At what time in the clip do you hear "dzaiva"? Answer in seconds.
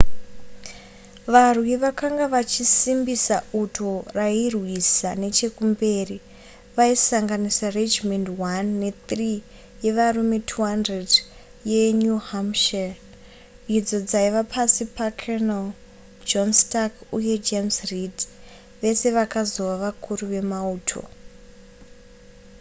14.09-14.41